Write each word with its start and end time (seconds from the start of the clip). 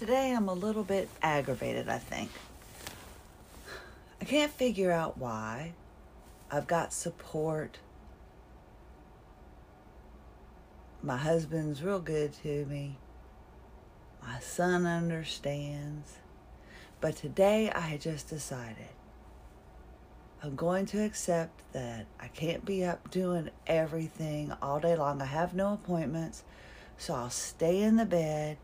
Today 0.00 0.32
I'm 0.34 0.48
a 0.48 0.54
little 0.54 0.82
bit 0.82 1.10
aggravated, 1.20 1.90
I 1.90 1.98
think. 1.98 2.30
I 4.18 4.24
can't 4.24 4.50
figure 4.50 4.90
out 4.90 5.18
why. 5.18 5.74
I've 6.50 6.66
got 6.66 6.94
support. 6.94 7.80
My 11.02 11.18
husband's 11.18 11.82
real 11.82 12.00
good 12.00 12.32
to 12.42 12.64
me. 12.64 12.96
My 14.22 14.38
son 14.40 14.86
understands. 14.86 16.16
But 17.02 17.16
today 17.16 17.70
I 17.70 17.98
just 17.98 18.30
decided 18.30 18.88
I'm 20.42 20.56
going 20.56 20.86
to 20.86 21.04
accept 21.04 21.60
that 21.74 22.06
I 22.18 22.28
can't 22.28 22.64
be 22.64 22.86
up 22.86 23.10
doing 23.10 23.50
everything 23.66 24.54
all 24.62 24.80
day 24.80 24.96
long. 24.96 25.20
I 25.20 25.26
have 25.26 25.52
no 25.52 25.74
appointments, 25.74 26.42
so 26.96 27.12
I'll 27.12 27.28
stay 27.28 27.82
in 27.82 27.96
the 27.96 28.06
bed. 28.06 28.56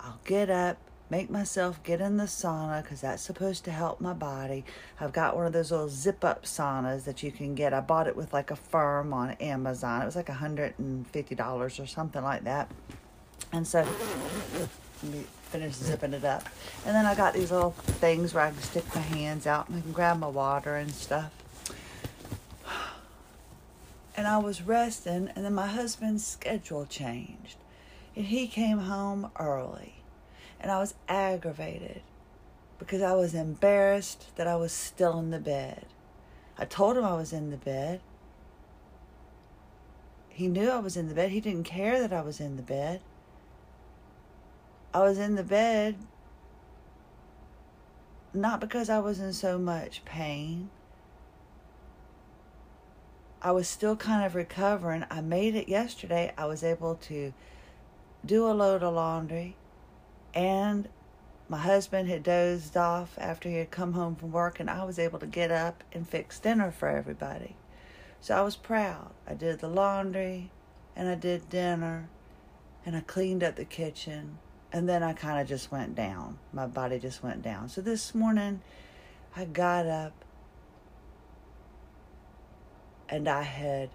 I'll 0.00 0.20
get 0.24 0.50
up, 0.50 0.78
make 1.10 1.30
myself 1.30 1.82
get 1.82 2.00
in 2.00 2.16
the 2.16 2.24
sauna 2.24 2.82
because 2.82 3.00
that's 3.00 3.22
supposed 3.22 3.64
to 3.64 3.70
help 3.70 4.00
my 4.00 4.12
body. 4.12 4.64
I've 5.00 5.12
got 5.12 5.36
one 5.36 5.46
of 5.46 5.52
those 5.52 5.70
little 5.70 5.88
zip 5.88 6.24
up 6.24 6.44
saunas 6.44 7.04
that 7.04 7.22
you 7.22 7.32
can 7.32 7.54
get. 7.54 7.72
I 7.72 7.80
bought 7.80 8.06
it 8.06 8.16
with 8.16 8.32
like 8.32 8.50
Affirm 8.50 9.12
on 9.12 9.32
Amazon. 9.32 10.02
It 10.02 10.06
was 10.06 10.16
like 10.16 10.26
$150 10.26 11.80
or 11.80 11.86
something 11.86 12.22
like 12.22 12.44
that. 12.44 12.70
And 13.52 13.66
so 13.66 13.86
let 15.02 15.12
me 15.12 15.24
finish 15.50 15.74
zipping 15.74 16.12
it 16.12 16.24
up. 16.24 16.44
And 16.84 16.94
then 16.94 17.06
I 17.06 17.14
got 17.14 17.34
these 17.34 17.50
little 17.50 17.70
things 17.70 18.34
where 18.34 18.44
I 18.44 18.50
can 18.50 18.60
stick 18.60 18.84
my 18.94 19.00
hands 19.00 19.46
out 19.46 19.68
and 19.68 19.78
I 19.78 19.80
can 19.80 19.92
grab 19.92 20.18
my 20.18 20.28
water 20.28 20.76
and 20.76 20.92
stuff. 20.92 21.32
And 24.16 24.26
I 24.26 24.38
was 24.38 24.62
resting, 24.62 25.30
and 25.36 25.44
then 25.44 25.54
my 25.54 25.68
husband's 25.68 26.26
schedule 26.26 26.86
changed. 26.86 27.54
He 28.18 28.48
came 28.48 28.78
home 28.78 29.30
early. 29.38 29.94
And 30.60 30.72
I 30.72 30.78
was 30.78 30.94
aggravated 31.08 32.02
because 32.78 33.00
I 33.00 33.12
was 33.12 33.32
embarrassed 33.32 34.34
that 34.36 34.48
I 34.48 34.56
was 34.56 34.72
still 34.72 35.18
in 35.20 35.30
the 35.30 35.38
bed. 35.38 35.86
I 36.58 36.64
told 36.64 36.96
him 36.96 37.04
I 37.04 37.14
was 37.14 37.32
in 37.32 37.50
the 37.50 37.56
bed. 37.56 38.00
He 40.28 40.48
knew 40.48 40.68
I 40.68 40.80
was 40.80 40.96
in 40.96 41.08
the 41.08 41.14
bed. 41.14 41.30
He 41.30 41.40
didn't 41.40 41.62
care 41.64 42.00
that 42.00 42.12
I 42.12 42.20
was 42.20 42.40
in 42.40 42.56
the 42.56 42.62
bed. 42.62 43.00
I 44.92 45.00
was 45.00 45.18
in 45.18 45.36
the 45.36 45.44
bed 45.44 45.96
not 48.34 48.60
because 48.60 48.90
I 48.90 48.98
was 48.98 49.20
in 49.20 49.32
so 49.32 49.58
much 49.58 50.04
pain. 50.04 50.70
I 53.40 53.52
was 53.52 53.68
still 53.68 53.94
kind 53.94 54.26
of 54.26 54.34
recovering. 54.34 55.04
I 55.08 55.20
made 55.20 55.54
it 55.54 55.68
yesterday. 55.68 56.32
I 56.36 56.46
was 56.46 56.64
able 56.64 56.96
to 56.96 57.32
do 58.24 58.46
a 58.46 58.52
load 58.52 58.82
of 58.82 58.94
laundry, 58.94 59.56
and 60.34 60.88
my 61.48 61.58
husband 61.58 62.08
had 62.08 62.22
dozed 62.22 62.76
off 62.76 63.14
after 63.18 63.48
he 63.48 63.56
had 63.56 63.70
come 63.70 63.94
home 63.94 64.16
from 64.16 64.32
work, 64.32 64.60
and 64.60 64.68
I 64.68 64.84
was 64.84 64.98
able 64.98 65.18
to 65.18 65.26
get 65.26 65.50
up 65.50 65.82
and 65.92 66.06
fix 66.08 66.38
dinner 66.38 66.70
for 66.70 66.88
everybody. 66.88 67.56
So 68.20 68.36
I 68.36 68.42
was 68.42 68.56
proud. 68.56 69.12
I 69.26 69.34
did 69.34 69.60
the 69.60 69.68
laundry, 69.68 70.50
and 70.94 71.08
I 71.08 71.14
did 71.14 71.48
dinner, 71.48 72.08
and 72.84 72.96
I 72.96 73.00
cleaned 73.00 73.42
up 73.42 73.56
the 73.56 73.64
kitchen, 73.64 74.38
and 74.72 74.88
then 74.88 75.02
I 75.02 75.12
kind 75.12 75.40
of 75.40 75.48
just 75.48 75.70
went 75.70 75.94
down. 75.94 76.38
My 76.52 76.66
body 76.66 76.98
just 76.98 77.22
went 77.22 77.42
down. 77.42 77.68
So 77.68 77.80
this 77.80 78.14
morning, 78.14 78.60
I 79.34 79.44
got 79.44 79.86
up 79.86 80.24
and 83.08 83.28
I 83.28 83.42
had 83.42 83.90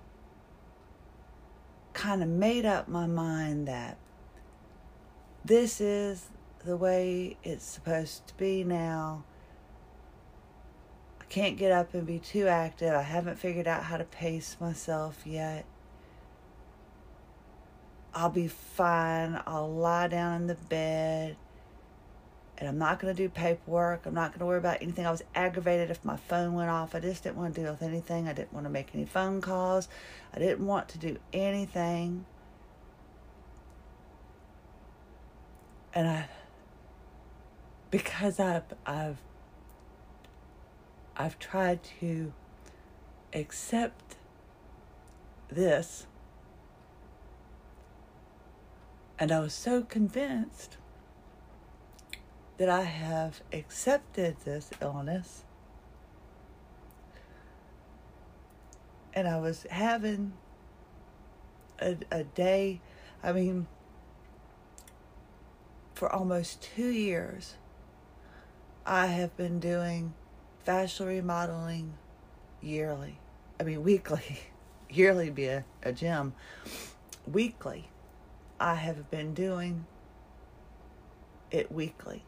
kind 1.94 2.24
of 2.24 2.30
made 2.30 2.66
up 2.66 2.88
my 2.88 3.06
mind 3.06 3.68
that 3.68 3.98
this 5.46 5.82
is 5.82 6.30
the 6.66 6.78
way 6.78 7.38
it's 7.44 7.66
supposed 7.66 8.28
to 8.28 8.34
be 8.36 8.64
now. 8.64 9.24
I 11.20 11.26
can't 11.26 11.58
get 11.58 11.72
up 11.72 11.94
and 11.94 12.06
be 12.06 12.20
too 12.20 12.48
active. 12.48 12.94
I 12.94 13.02
haven't 13.02 13.38
figured 13.38 13.68
out 13.68 13.84
how 13.84 13.98
to 13.98 14.04
pace 14.04 14.58
myself 14.60 15.22
yet. 15.26 15.66
I'll 18.14 18.30
be 18.30 18.48
fine. 18.48 19.42
I'll 19.46 19.74
lie 19.74 20.08
down 20.08 20.42
in 20.42 20.48
the 20.48 20.56
bed 20.56 21.36
and 22.58 22.70
I'm 22.70 22.78
not 22.78 23.00
going 23.00 23.14
to 23.14 23.24
do 23.24 23.30
paperwork. 23.30 24.06
I'm 24.06 24.14
not 24.14 24.32
going 24.32 24.40
to 24.40 24.46
worry 24.46 24.60
about 24.60 24.82
anything. 24.82 25.06
I 25.06 25.12
was 25.12 25.24
aggravated 25.36 25.90
if 25.90 26.06
my 26.06 26.16
phone 26.16 26.54
went 26.54 26.70
off. 26.70 26.96
I 26.96 27.00
just 27.00 27.24
didn't 27.24 27.38
want 27.38 27.56
to 27.56 27.62
deal 27.62 27.72
with 27.72 27.82
anything. 27.82 28.28
I 28.28 28.34
didn't 28.34 28.54
want 28.54 28.66
to 28.66 28.70
make 28.70 28.90
any 28.94 29.06
phone 29.06 29.42
calls. 29.42 29.90
I 30.34 30.40
didn't 30.40 30.66
want 30.66 30.88
to 30.90 30.98
do 30.98 31.18
anything. 31.34 32.26
And 35.94 36.08
I 36.08 36.26
because 37.92 38.40
I've 38.40 38.64
I've 38.86 39.22
I've 41.16 41.38
tried 41.38 41.82
to 42.00 42.34
accept 43.34 44.16
this 45.50 46.08
and 49.20 49.32
I 49.32 49.40
was 49.40 49.54
so 49.54 49.84
convinced 49.84 50.78
that 52.58 52.70
I 52.70 52.82
have 52.82 53.42
accepted 53.52 54.38
this 54.44 54.70
illness. 54.82 55.44
And 59.14 59.28
I 59.28 59.40
was 59.40 59.66
having 59.70 60.34
a, 61.80 61.98
a 62.12 62.24
day, 62.24 62.82
I 63.24 63.32
mean, 63.32 63.68
for 65.94 66.12
almost 66.12 66.62
two 66.62 66.90
years, 66.90 67.56
I 68.86 69.08
have 69.08 69.36
been 69.38 69.60
doing 69.60 70.14
fascial 70.66 71.08
remodeling 71.08 71.94
yearly. 72.62 73.20
I 73.60 73.64
mean, 73.64 73.84
weekly. 73.84 74.40
yearly 74.90 75.30
be 75.30 75.46
a, 75.46 75.66
a 75.84 75.92
gym. 75.92 76.34
Weekly. 77.32 77.90
I 78.60 78.76
have 78.76 79.10
been 79.10 79.34
doing 79.34 79.86
it 81.52 81.72
weekly. 81.72 82.24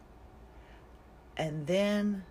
And 1.37 1.67
then 1.67 2.23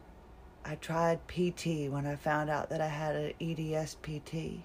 I 0.65 0.77
tried 0.77 1.27
PT 1.29 1.91
when 1.91 2.07
I 2.07 2.17
found 2.17 2.49
out 2.49 2.71
that 2.71 2.81
I 2.81 2.89
had 2.89 3.17
an 3.17 3.33
EDS 3.41 3.97
PT. 3.97 4.63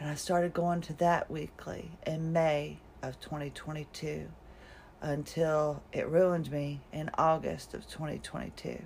And 0.00 0.08
I 0.08 0.14
started 0.14 0.54
going 0.54 0.80
to 0.82 0.92
that 0.94 1.30
weekly 1.30 1.90
in 2.06 2.32
May 2.32 2.78
of 3.02 3.20
2022 3.20 4.28
until 5.00 5.82
it 5.92 6.08
ruined 6.08 6.50
me 6.50 6.80
in 6.92 7.10
August 7.16 7.74
of 7.74 7.86
2022. 7.88 8.82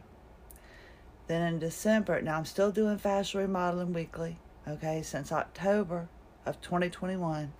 Then 1.27 1.43
in 1.43 1.59
December, 1.59 2.21
now 2.21 2.39
I'm 2.39 2.45
still 2.45 2.71
doing 2.71 2.99
fascial 2.99 3.41
remodeling 3.41 3.93
weekly, 3.93 4.39
okay, 4.69 5.03
since 5.03 5.33
October 5.33 6.09
of 6.45 6.61
2021. 6.61 7.53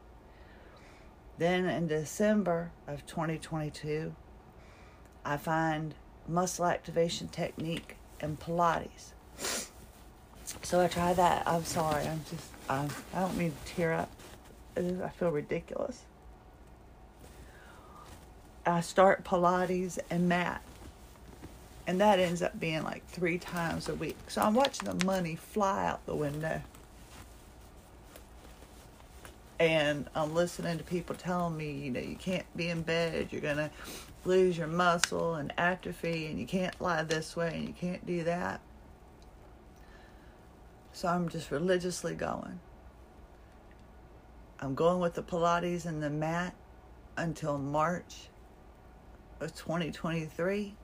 Then 1.39 1.67
in 1.67 1.87
December 1.87 2.73
of 2.87 3.07
2022, 3.07 4.15
I 5.25 5.37
find 5.37 5.95
muscle 6.29 6.67
activation 6.67 7.29
technique 7.29 7.97
and 8.21 8.39
Pilates. 8.39 9.13
So 10.63 10.81
I 10.81 10.89
try 10.89 11.15
that. 11.15 11.47
I'm 11.47 11.65
sorry. 11.65 12.07
I'm 12.07 12.21
just, 12.31 12.51
I'm, 12.69 12.89
I 13.15 13.21
don't 13.21 13.37
mean 13.37 13.53
to 13.53 13.75
tear 13.75 13.93
up. 13.93 14.11
I 14.77 15.09
feel 15.09 15.31
ridiculous. 15.31 16.05
I 18.65 18.81
start 18.81 19.25
Pilates 19.25 19.99
and 20.11 20.29
mat. 20.29 20.63
And 21.87 22.01
that 22.01 22.21
ends 22.21 22.43
up 22.43 22.59
being 22.61 22.85
like 22.85 23.05
three 23.09 23.39
times 23.39 23.89
a 23.89 23.95
week. 23.95 24.17
So 24.29 24.41
I'm 24.41 24.55
watching 24.55 24.89
the 24.89 25.05
money 25.05 25.35
fly 25.35 25.87
out 25.87 26.07
the 26.07 26.15
window. 26.15 26.63
And 29.59 30.09
I'm 30.15 30.35
listening 30.35 30.79
to 30.79 30.85
people 30.85 31.15
telling 31.17 31.57
me, 31.57 31.73
you 31.73 31.91
know, 31.91 32.01
you 32.01 32.17
can't 32.17 32.47
be 32.57 32.69
in 32.69 32.83
bed, 32.83 33.29
you're 33.31 33.41
going 33.41 33.57
to 33.57 33.71
lose 34.25 34.57
your 34.57 34.67
muscle 34.67 35.35
and 35.35 35.53
atrophy, 35.59 36.27
and 36.27 36.39
you 36.39 36.47
can't 36.47 36.81
lie 36.81 37.03
this 37.03 37.37
way 37.37 37.53
and 37.55 37.67
you 37.67 37.75
can't 37.75 38.05
do 38.07 38.25
that. 38.25 38.61
So 40.93 41.09
I'm 41.09 41.29
just 41.29 41.51
religiously 41.51 42.15
going. 42.15 42.61
I'm 44.61 44.75
going 44.75 45.01
with 45.01 45.15
the 45.15 45.23
Pilates 45.23 45.87
and 45.87 46.03
the 46.03 46.11
mat 46.11 46.55
until 47.17 47.59
March 47.59 48.29
of 49.43 49.55
2023 49.55 50.75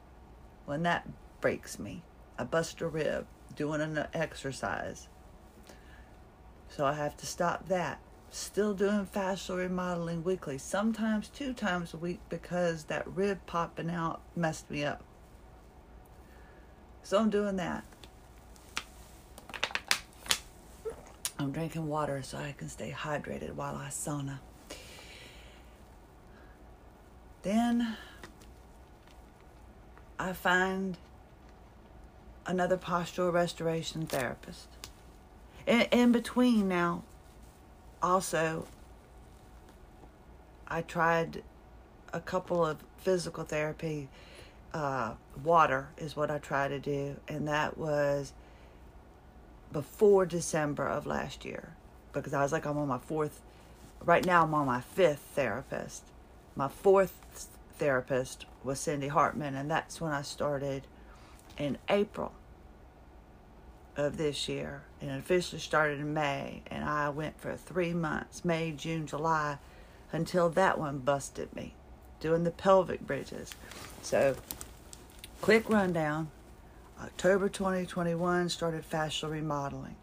when 0.66 0.82
that 0.82 1.08
breaks 1.40 1.78
me. 1.78 2.02
I 2.38 2.44
bust 2.44 2.80
a 2.80 2.88
rib 2.88 3.26
doing 3.54 3.80
an 3.80 4.06
exercise. 4.12 5.08
So 6.68 6.84
I 6.84 6.92
have 6.92 7.16
to 7.18 7.26
stop 7.26 7.68
that. 7.68 8.00
Still 8.30 8.74
doing 8.74 9.06
fascial 9.06 9.56
remodeling 9.56 10.22
weekly, 10.22 10.58
sometimes 10.58 11.28
two 11.28 11.54
times 11.54 11.94
a 11.94 11.96
week 11.96 12.20
because 12.28 12.84
that 12.84 13.08
rib 13.08 13.38
popping 13.46 13.88
out 13.90 14.20
messed 14.36 14.70
me 14.70 14.84
up. 14.84 15.02
So 17.02 17.18
I'm 17.18 17.30
doing 17.30 17.56
that. 17.56 17.84
I'm 21.38 21.52
drinking 21.52 21.88
water 21.88 22.20
so 22.22 22.36
I 22.36 22.52
can 22.58 22.68
stay 22.68 22.94
hydrated 22.94 23.54
while 23.54 23.76
I 23.76 23.88
sauna. 23.88 24.40
Then 27.42 27.96
I 30.18 30.32
find 30.32 30.98
another 32.46 32.76
postural 32.76 33.32
restoration 33.32 34.06
therapist. 34.06 34.68
In, 35.66 35.82
in 35.92 36.12
between 36.12 36.68
now, 36.68 37.04
also, 38.02 38.66
I 40.66 40.82
tried 40.82 41.42
a 42.12 42.20
couple 42.20 42.64
of 42.64 42.78
physical 42.98 43.44
therapy. 43.44 44.08
Uh, 44.72 45.14
water 45.44 45.88
is 45.96 46.16
what 46.16 46.30
I 46.30 46.38
try 46.38 46.68
to 46.68 46.78
do, 46.78 47.16
and 47.28 47.46
that 47.48 47.78
was 47.78 48.32
before 49.72 50.26
December 50.26 50.86
of 50.88 51.06
last 51.06 51.44
year 51.44 51.74
because 52.12 52.32
I 52.32 52.42
was 52.42 52.52
like, 52.52 52.66
I'm 52.66 52.78
on 52.78 52.88
my 52.88 52.98
fourth, 52.98 53.40
right 54.02 54.24
now, 54.24 54.44
I'm 54.44 54.54
on 54.54 54.66
my 54.66 54.80
fifth 54.80 55.20
therapist. 55.34 56.04
My 56.56 56.68
fourth 56.68 57.48
therapist 57.78 58.46
was 58.64 58.80
Cindy 58.80 59.08
Hartman, 59.08 59.54
and 59.54 59.70
that's 59.70 60.00
when 60.00 60.12
I 60.12 60.22
started 60.22 60.86
in 61.56 61.78
April 61.88 62.32
of 63.96 64.16
this 64.16 64.48
year 64.48 64.82
and 65.00 65.10
officially 65.10 65.60
started 65.60 65.98
in 65.98 66.14
May. 66.14 66.62
And 66.68 66.84
I 66.84 67.08
went 67.08 67.40
for 67.40 67.56
three 67.56 67.92
months 67.92 68.44
May, 68.44 68.72
June, 68.72 69.06
July 69.06 69.58
until 70.12 70.48
that 70.50 70.78
one 70.78 70.98
busted 70.98 71.54
me 71.54 71.74
doing 72.20 72.44
the 72.44 72.50
pelvic 72.50 73.00
bridges. 73.00 73.54
So, 74.02 74.36
quick 75.40 75.68
rundown 75.68 76.30
October 77.00 77.48
2021 77.48 78.48
started 78.48 78.88
fascial 78.88 79.30
remodeling. 79.30 79.96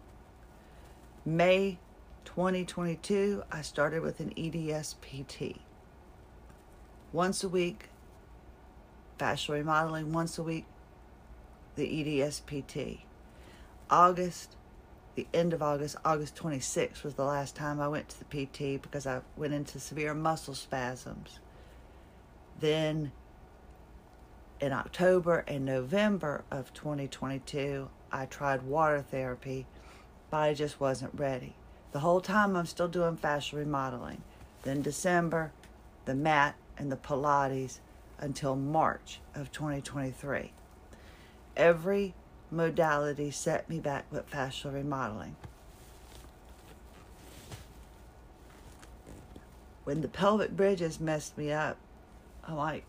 May 1.26 1.80
2022, 2.24 3.44
I 3.52 3.62
started 3.62 4.02
with 4.02 4.20
an 4.20 4.34
EDS 4.38 4.96
PT. 5.02 5.60
Once 7.16 7.46
a 7.46 7.48
week, 7.48 7.86
fascial 9.18 9.54
remodeling, 9.54 10.12
once 10.12 10.38
a 10.38 10.44
week, 10.44 10.66
the 11.78 11.88
EDSPT. 11.88 13.04
August, 13.90 14.58
the 15.16 15.26
end 15.34 15.54
of 15.54 15.64
August, 15.64 15.96
August 16.04 16.36
26th 16.36 17.06
was 17.06 17.14
the 17.14 17.24
last 17.24 17.56
time 17.56 17.80
I 17.80 17.88
went 17.88 18.10
to 18.10 18.20
the 18.20 18.26
PT 18.26 18.82
because 18.82 19.08
I 19.08 19.22
went 19.38 19.54
into 19.54 19.80
severe 19.80 20.14
muscle 20.14 20.56
spasms. 20.56 21.40
Then 22.60 23.14
in 24.60 24.74
October 24.74 25.46
and 25.48 25.64
November 25.64 26.44
of 26.52 26.74
2022, 26.74 27.88
I 28.12 28.26
tried 28.26 28.64
water 28.64 29.02
therapy, 29.02 29.68
but 30.30 30.40
I 30.40 30.54
just 30.54 30.82
wasn't 30.82 31.18
ready. 31.18 31.56
The 31.94 32.00
whole 32.00 32.20
time 32.20 32.58
I'm 32.58 32.66
still 32.66 32.90
doing 32.90 33.16
fascial 33.16 33.60
remodeling. 33.60 34.22
Then 34.64 34.82
December, 34.82 35.54
the 36.04 36.14
mat 36.14 36.56
and 36.78 36.92
the 36.92 36.98
Pilates 36.98 37.80
until 38.20 38.56
March 38.56 39.20
of 39.34 39.52
2023. 39.52 40.52
Every 41.58 42.14
modality 42.52 43.32
set 43.32 43.70
me 43.70 43.80
back 43.80 44.06
with 44.12 44.30
fascial 44.30 44.74
remodeling. 44.74 45.36
When 49.84 50.02
the 50.02 50.08
pelvic 50.08 50.52
bridges 50.52 51.00
messed 51.00 51.38
me 51.38 51.52
up, 51.52 51.78
I'm 52.48 52.56
like, 52.56 52.86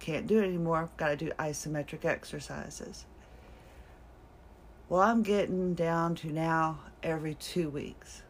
can't 0.00 0.26
do 0.26 0.40
it 0.40 0.44
anymore. 0.44 0.88
Got 0.96 1.08
to 1.08 1.16
do 1.16 1.30
isometric 1.38 2.04
exercises. 2.04 3.04
Well, 4.88 5.00
I'm 5.00 5.22
getting 5.22 5.74
down 5.74 6.14
to 6.16 6.28
now 6.28 6.80
every 7.02 7.34
two 7.34 7.70
weeks 7.70 8.22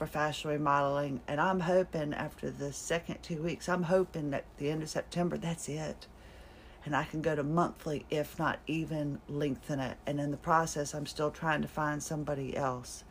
for 0.00 0.06
fascial 0.06 0.46
remodeling, 0.46 1.20
and 1.28 1.38
I'm 1.38 1.60
hoping 1.60 2.14
after 2.14 2.50
the 2.50 2.72
second 2.72 3.22
two 3.22 3.42
weeks, 3.42 3.68
I'm 3.68 3.82
hoping 3.82 4.30
that 4.30 4.46
the 4.56 4.70
end 4.70 4.82
of 4.82 4.88
September, 4.88 5.36
that's 5.36 5.68
it. 5.68 6.06
And 6.86 6.96
I 6.96 7.04
can 7.04 7.20
go 7.20 7.36
to 7.36 7.42
monthly, 7.42 8.06
if 8.08 8.38
not 8.38 8.60
even 8.66 9.20
lengthen 9.28 9.78
it. 9.78 9.98
And 10.06 10.18
in 10.18 10.30
the 10.30 10.38
process, 10.38 10.94
I'm 10.94 11.04
still 11.04 11.30
trying 11.30 11.60
to 11.60 11.68
find 11.68 12.02
somebody 12.02 12.56
else. 12.56 13.04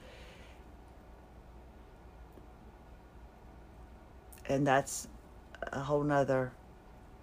And 4.47 4.65
that's 4.65 5.07
a 5.71 5.81
whole 5.81 6.01
nother 6.01 6.53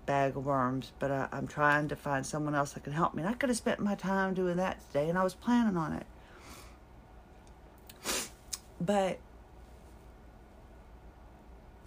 bag 0.07 0.37
of 0.37 0.47
worms, 0.47 0.93
but 1.01 1.11
I, 1.11 1.27
I'm 1.33 1.49
trying 1.49 1.89
to 1.89 1.97
find 1.97 2.25
someone 2.25 2.55
else 2.55 2.75
that 2.75 2.85
can 2.85 2.93
help 2.93 3.15
me. 3.15 3.25
And 3.25 3.29
I 3.29 3.35
could 3.35 3.49
have 3.49 3.59
spent 3.59 3.81
my 3.81 3.97
time 3.97 4.33
doing 4.33 4.59
that 4.59 4.79
today, 4.87 5.09
and 5.09 5.19
I 5.19 5.25
was 5.25 5.35
planning 5.35 5.77
on 5.77 5.93
it. 5.93 6.07
But 8.81 9.19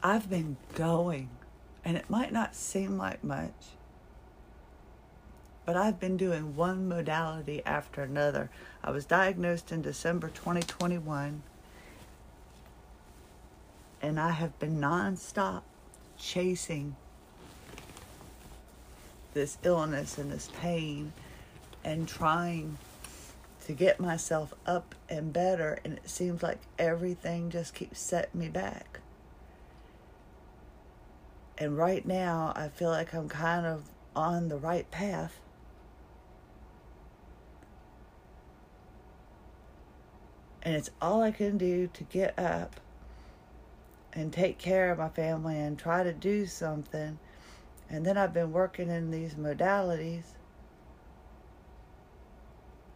I've 0.02 0.30
been 0.30 0.56
going, 0.76 1.30
and 1.84 1.98
it 1.98 2.10
might 2.10 2.32
not 2.32 2.56
seem 2.56 2.98
like 2.98 3.22
much, 3.22 3.52
but 5.66 5.76
I've 5.76 6.00
been 6.00 6.16
doing 6.16 6.56
one 6.56 6.88
modality 6.88 7.62
after 7.66 8.02
another. 8.02 8.50
I 8.82 8.92
was 8.92 9.04
diagnosed 9.04 9.74
in 9.74 9.82
December 9.82 10.30
2021, 10.30 11.44
and 14.02 14.20
I 14.20 14.32
have 14.32 14.58
been 14.58 14.80
nonstop 14.80 15.64
chasing 16.18 16.96
this 19.34 19.58
illness 19.64 20.18
and 20.18 20.32
this 20.32 20.50
pain 20.62 21.12
and 21.84 22.08
trying 22.08 22.78
to 23.66 23.74
get 23.74 24.00
myself 24.00 24.54
up 24.66 24.96
and 25.10 25.32
better 25.32 25.80
and 25.86 25.94
it 25.94 26.10
seems 26.10 26.42
like 26.42 26.58
everything 26.80 27.50
just 27.50 27.74
keeps 27.76 28.00
setting 28.00 28.40
me 28.40 28.50
back 28.50 29.00
and 31.60 31.78
right 31.78 32.06
now 32.06 32.52
i 32.56 32.68
feel 32.68 32.90
like 32.90 33.14
i'm 33.14 33.30
kind 33.30 33.66
of 33.66 33.84
on 34.16 34.48
the 34.48 34.58
right 34.58 34.90
path 34.90 35.40
and 40.64 40.76
it's 40.76 40.90
all 41.02 41.22
i 41.22 41.32
can 41.32 41.58
do 41.58 41.88
to 41.94 42.04
get 42.06 42.38
up 42.40 42.80
and 44.14 44.34
take 44.34 44.58
care 44.58 44.92
of 44.92 44.98
my 44.98 45.10
family 45.10 45.60
and 45.60 45.78
try 45.78 46.04
to 46.04 46.12
do 46.12 46.46
something 46.46 47.20
and 47.90 48.06
then 48.06 48.18
I've 48.18 48.34
been 48.34 48.52
working 48.52 48.90
in 48.90 49.10
these 49.10 49.34
modalities. 49.34 50.24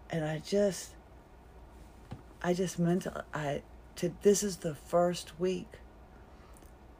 And 0.09 0.23
I 0.23 0.37
just, 0.39 0.91
I 2.43 2.53
just 2.53 2.77
mental, 2.77 3.23
I, 3.33 3.63
to, 3.95 4.13
this 4.21 4.43
is 4.43 4.57
the 4.57 4.75
first 4.75 5.39
week 5.39 5.79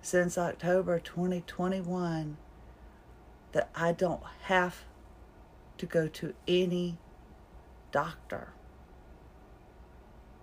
since 0.04 0.38
October 0.38 1.00
2021 1.00 2.36
that 3.54 3.70
I 3.74 3.94
don't 3.94 4.22
have 4.44 4.84
to 5.78 5.86
go 5.86 6.08
to 6.10 6.34
any 6.46 6.98
doctor. 7.94 8.50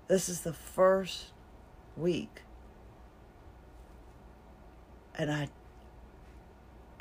This 0.09 0.31
is 0.31 0.40
the 0.40 0.55
first 0.55 1.33
week. 1.95 2.40
And 5.17 5.31
I 5.31 5.49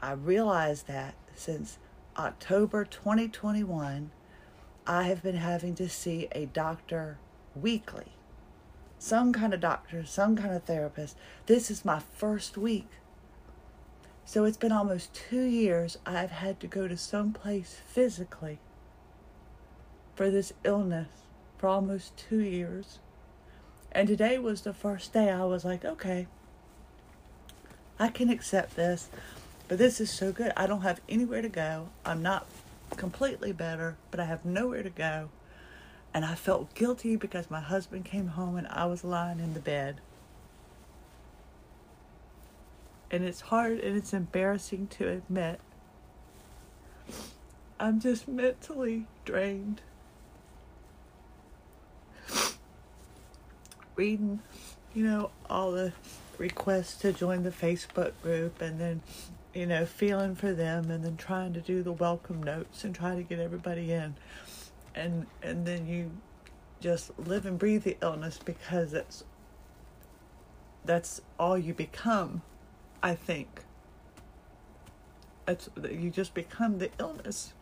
I 0.01 0.12
realized 0.12 0.88
that 0.88 1.16
since 1.36 1.78
October 2.18 2.84
2021, 2.84 4.12
I 4.86 5.04
have 5.04 5.24
been 5.24 5.38
having 5.38 5.75
to 5.75 5.88
see 5.88 6.28
a 6.34 6.46
doctor 6.46 7.20
weekly. 7.56 8.19
Some 9.00 9.32
kind 9.34 9.53
of 9.53 9.62
doctor, 9.62 10.06
some 10.06 10.36
kind 10.36 10.53
of 10.53 10.63
therapist. 10.63 11.18
This 11.46 11.72
is 11.72 11.86
my 11.86 12.00
first 12.00 12.58
week. 12.58 12.89
So 14.25 14.44
it's 14.44 14.58
been 14.58 14.72
almost 14.72 15.13
two 15.13 15.41
years 15.41 15.98
I've 16.06 16.32
had 16.32 16.60
to 16.60 16.68
go 16.68 16.88
to 16.88 16.98
some 16.98 17.34
place 17.34 17.77
physically 17.88 18.60
for 20.15 20.29
this 20.29 20.53
illness 20.63 21.08
for 21.58 21.68
almost 21.68 22.15
two 22.18 22.41
years. 22.41 23.00
And 23.91 24.08
today 24.08 24.38
was 24.38 24.62
the 24.62 24.74
first 24.74 25.13
day 25.13 25.32
I 25.32 25.46
was 25.46 25.65
like, 25.65 25.84
okay, 25.84 26.27
I 27.98 28.10
can 28.10 28.29
accept 28.29 28.75
this. 28.75 29.10
But 29.68 29.77
this 29.77 30.01
is 30.01 30.10
so 30.10 30.32
good. 30.32 30.51
I 30.58 30.68
don't 30.68 30.82
have 30.82 31.01
anywhere 31.08 31.41
to 31.41 31.50
go. 31.50 31.89
I'm 32.06 32.22
not 32.22 32.48
completely 32.98 33.51
better, 33.51 33.98
but 34.12 34.20
I 34.20 34.25
have 34.25 34.46
nowhere 34.46 34.84
to 34.84 34.89
go. 34.89 35.29
And 36.13 36.25
I 36.25 36.36
felt 36.36 36.74
guilty 36.74 37.16
because 37.16 37.51
my 37.51 37.60
husband 37.60 38.06
came 38.06 38.28
home 38.28 38.58
and 38.58 38.68
I 38.68 38.86
was 38.86 39.04
lying 39.04 39.39
in 39.39 39.54
the 39.54 39.60
bed. 39.60 40.01
And 43.12 43.24
it's 43.24 43.42
hard 43.42 43.80
and 43.80 43.96
it's 43.96 44.13
embarrassing 44.13 44.88
to 44.88 45.08
admit. 45.08 45.60
I'm 47.80 48.00
just 48.00 48.28
mentally 48.28 49.06
drained. 49.25 49.82
Reading, 53.96 54.39
you 54.94 55.04
know, 55.04 55.32
all 55.50 55.72
the 55.72 55.94
requests 56.38 56.96
to 57.01 57.13
join 57.13 57.44
the 57.44 57.51
Facebook 57.51 58.13
group 58.22 58.62
and 58.62 58.80
then 58.80 59.01
you 59.54 59.66
know, 59.66 59.86
feeling 59.86 60.36
for 60.36 60.54
them 60.54 60.92
and 60.92 61.04
then 61.04 61.18
trying 61.18 61.54
to 61.54 61.62
do 61.62 61.82
the 61.82 61.92
welcome 61.92 62.42
notes 62.44 62.84
and 62.84 62.94
try 62.94 63.16
to 63.16 63.24
get 63.24 63.39
everybody 63.39 63.92
in. 63.92 64.16
And 65.00 65.27
and 65.44 65.65
then 65.65 65.88
you 65.88 66.12
just 66.82 67.18
live 67.20 67.46
and 67.48 67.58
breathe 67.60 67.84
the 67.86 67.98
illness 68.01 68.39
because 68.44 68.94
it's 68.94 69.24
that's 70.86 71.22
all 71.39 71.58
you 71.58 71.74
become, 71.74 72.41
I 73.03 73.15
think. 73.15 73.62
it's 75.48 75.70
you 75.91 76.10
just 76.10 76.34
become 76.34 76.79
the 76.79 76.89
illness. 77.00 77.53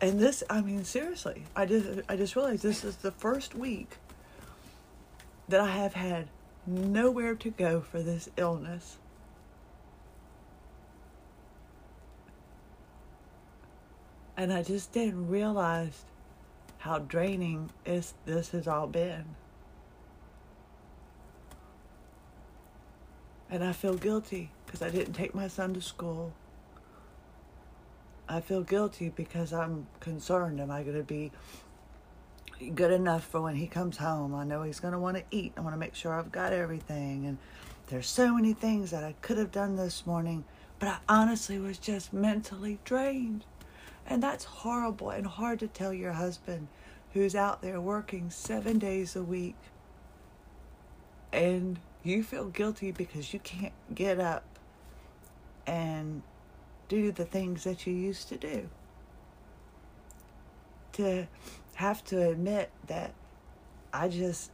And 0.00 0.18
this, 0.20 0.42
I 0.50 0.62
mean, 0.62 0.84
seriously, 0.84 1.44
I 1.56 1.66
just 1.66 2.00
I 2.08 2.16
just 2.16 2.36
realized 2.36 2.62
this 2.62 2.84
is 2.84 2.96
the 2.96 3.12
first 3.12 3.54
week 3.54 3.96
that 5.48 5.60
I 5.60 5.70
have 5.72 5.94
had 5.94 6.28
nowhere 6.66 7.34
to 7.36 7.50
go 7.50 7.80
for 7.82 8.02
this 8.02 8.28
illness. 8.36 8.98
And 14.36 14.52
I 14.52 14.62
just 14.62 14.92
didn't 14.92 15.28
realize 15.28 16.04
how 16.78 16.98
draining 16.98 17.70
is 17.84 18.14
this 18.24 18.50
has 18.50 18.66
all 18.66 18.86
been. 18.86 19.24
And 23.50 23.64
I 23.64 23.72
feel 23.72 23.94
guilty 23.94 24.50
because 24.64 24.80
I 24.80 24.90
didn't 24.90 25.14
take 25.14 25.34
my 25.34 25.48
son 25.48 25.74
to 25.74 25.82
school. 25.82 26.32
I 28.28 28.40
feel 28.40 28.62
guilty 28.62 29.08
because 29.08 29.52
I'm 29.52 29.88
concerned. 29.98 30.60
Am 30.60 30.70
I 30.70 30.84
going 30.84 30.96
to 30.96 31.02
be 31.02 31.32
good 32.74 32.92
enough 32.92 33.24
for 33.24 33.42
when 33.42 33.56
he 33.56 33.66
comes 33.66 33.96
home? 33.96 34.34
I 34.36 34.44
know 34.44 34.62
he's 34.62 34.78
going 34.78 34.92
to 34.92 35.00
want 35.00 35.16
to 35.16 35.24
eat. 35.32 35.52
I 35.56 35.62
want 35.62 35.74
to 35.74 35.78
make 35.78 35.96
sure 35.96 36.12
I've 36.12 36.30
got 36.30 36.52
everything. 36.52 37.26
And 37.26 37.38
there's 37.88 38.08
so 38.08 38.32
many 38.34 38.52
things 38.52 38.92
that 38.92 39.02
I 39.02 39.16
could 39.20 39.36
have 39.36 39.50
done 39.50 39.74
this 39.74 40.06
morning, 40.06 40.44
but 40.78 40.88
I 40.88 40.98
honestly 41.08 41.58
was 41.58 41.76
just 41.76 42.12
mentally 42.12 42.78
drained. 42.84 43.44
And 44.06 44.22
that's 44.22 44.44
horrible 44.44 45.10
and 45.10 45.26
hard 45.26 45.60
to 45.60 45.68
tell 45.68 45.92
your 45.92 46.12
husband 46.12 46.68
who's 47.12 47.34
out 47.34 47.62
there 47.62 47.80
working 47.80 48.30
seven 48.30 48.78
days 48.78 49.14
a 49.16 49.22
week. 49.22 49.56
And 51.32 51.78
you 52.02 52.22
feel 52.22 52.46
guilty 52.46 52.92
because 52.92 53.32
you 53.32 53.40
can't 53.40 53.72
get 53.94 54.18
up 54.18 54.44
and 55.66 56.22
do 56.88 57.12
the 57.12 57.24
things 57.24 57.64
that 57.64 57.86
you 57.86 57.94
used 57.94 58.28
to 58.28 58.36
do. 58.36 58.68
To 60.94 61.28
have 61.74 62.04
to 62.06 62.28
admit 62.28 62.70
that 62.88 63.14
I 63.92 64.08
just 64.08 64.50